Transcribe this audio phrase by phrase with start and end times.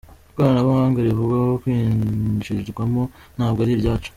[0.29, 3.01] Ikoranabuhanga rivugwaho kwinjirwamo
[3.35, 4.09] ntabwo ari iryacu.